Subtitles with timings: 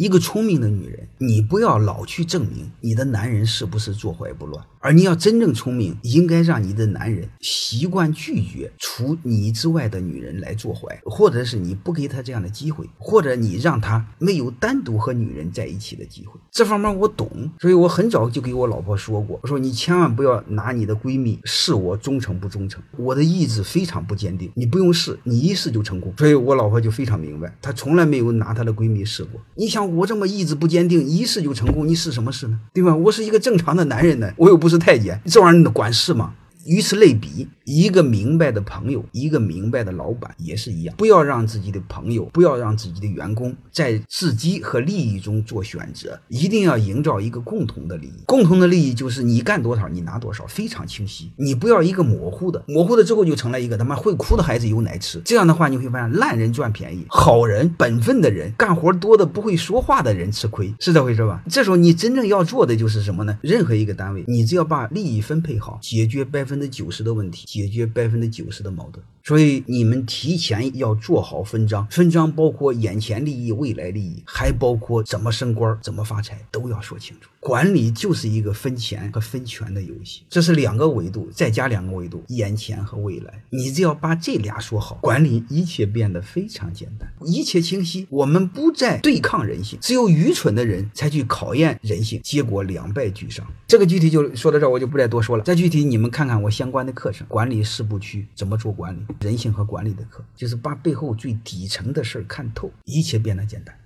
[0.00, 16.40] 一个聪明的女人，你不要老去证明你的男人是不是坐怀不乱，而你要真正聪明，应该让你的男人习惯拒绝除你之外的女人来坐怀，或者是你不给他这样的机会，或者你让他没有单独和女人在一起的机会。
[16.50, 17.28] 这方面我懂，
[17.60, 26.10] 所以我很早就给我老婆说过，我说你千万不要拿你的闺蜜试我忠诚不忠诚，我的意志非常不坚定，你不用试，你一试就成功。
[26.16, 29.38] 所以我老婆就非常明白，她从来没有拿她的闺蜜试过。
[29.54, 29.89] 你想。
[29.96, 32.58] 我这么意志不坚定，一试就成功，你试什么试呢？
[32.72, 32.94] 对吧？
[32.94, 36.34] 我是一个正常的男人呢，我又不是太监，这玩意儿你管事吗？
[36.66, 40.92] 与此类比，一个明白的朋友，一个明白的老板也是一样。
[40.98, 48.24] 不要让自己的朋友，不要让自己的员工在自己和利益中做选择，一定要营造一个共同的利益。
[48.26, 51.30] 共同的利益就是你干多少，你拿多少，非常清晰。
[51.36, 55.22] 你不要一个模糊的，模糊的之后就成了一个他妈会哭的孩子有奶吃。
[55.24, 61.40] 这样的话，你会发现烂人赚便宜，好人、本分的人、干活多的不会说话的人吃亏，是这回事吧？
[61.48, 63.38] 这时候你真正要做的就是什么呢？
[63.42, 69.04] 任何一个单位，你只要把利益分配好，解决百分之九十的问题，解决百分之九十的矛盾。
[69.22, 77.28] 所以你们提前要做好分章，分章包括眼前利益、未来利益，还包括怎么升官、怎么发财，都要说清楚。
[77.38, 83.42] 管理就是一个分钱和分权的游戏，这是两个维度，再加两个维度，眼前和未来。
[83.48, 88.06] 你只要把这俩说好，管理一切变得非常简单，一切清晰。
[88.10, 93.46] 我们不再对抗人性，只有愚蠢的人才去考验人性，结果两败俱伤。
[93.66, 95.44] 这个具体就说到这儿，我就不再多说了。
[95.44, 99.00] 再具体，你们看看我相关的课程，管理四部曲怎么做管理。
[99.20, 103.78] 人性和管理的课，就是把背后最底层的事儿看透，一切变得简单。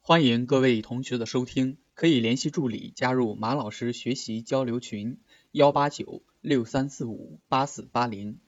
[0.00, 5.18] 欢迎各位同学的收听，可以联系助理加入马老师学习交流群：
[5.52, 8.38] 幺八九六三四五八四八零。